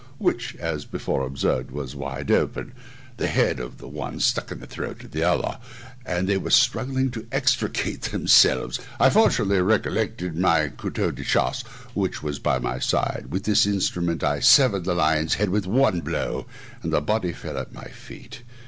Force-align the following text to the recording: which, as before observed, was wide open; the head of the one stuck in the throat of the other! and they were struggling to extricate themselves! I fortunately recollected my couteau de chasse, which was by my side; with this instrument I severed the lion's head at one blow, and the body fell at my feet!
which, 0.17 0.55
as 0.55 0.83
before 0.83 1.23
observed, 1.23 1.69
was 1.69 1.95
wide 1.95 2.31
open; 2.31 2.71
the 3.17 3.27
head 3.27 3.59
of 3.59 3.77
the 3.77 3.87
one 3.87 4.19
stuck 4.19 4.51
in 4.51 4.59
the 4.59 4.65
throat 4.65 5.03
of 5.03 5.11
the 5.11 5.21
other! 5.21 5.59
and 6.07 6.27
they 6.27 6.37
were 6.37 6.49
struggling 6.49 7.11
to 7.11 7.27
extricate 7.31 8.01
themselves! 8.11 8.79
I 8.99 9.11
fortunately 9.11 9.61
recollected 9.61 10.35
my 10.35 10.69
couteau 10.69 11.11
de 11.11 11.23
chasse, 11.23 11.61
which 11.93 12.23
was 12.23 12.39
by 12.39 12.57
my 12.57 12.79
side; 12.79 13.27
with 13.29 13.43
this 13.43 13.67
instrument 13.67 14.23
I 14.23 14.39
severed 14.39 14.85
the 14.85 14.95
lion's 14.95 15.35
head 15.35 15.53
at 15.53 15.67
one 15.67 15.99
blow, 15.99 16.47
and 16.81 16.91
the 16.91 16.99
body 17.01 17.31
fell 17.31 17.59
at 17.59 17.71
my 17.71 17.85
feet! 17.89 18.41